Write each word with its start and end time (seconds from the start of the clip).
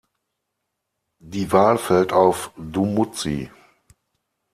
Die 1.21 1.51
Wahl 1.51 1.77
fällt 1.77 2.11
auf 2.11 2.49
Dumuzi. 2.57 3.51